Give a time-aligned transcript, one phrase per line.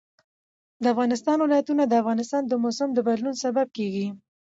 [0.81, 4.07] د افغانستان ولايتونه د افغانستان د موسم د بدلون سبب کېږي.